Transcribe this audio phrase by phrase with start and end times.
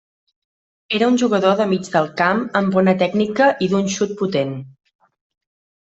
[0.99, 4.61] Era un jugador de mig del camp amb bona tècnica i d'un xut potent.